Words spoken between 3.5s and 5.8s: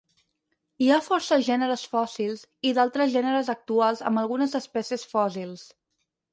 actuals amb algunes espècies fòssils.